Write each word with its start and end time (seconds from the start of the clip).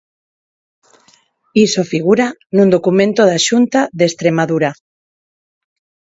Iso 1.65 1.81
figura 1.93 2.27
nun 2.55 2.67
documento 2.75 3.21
da 3.29 3.39
Xunta 3.47 3.81
de 3.97 4.05
Estremadura. 4.11 4.71